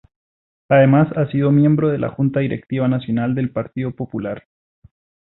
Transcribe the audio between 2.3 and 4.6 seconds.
Directiva Nacional del Partido Popular.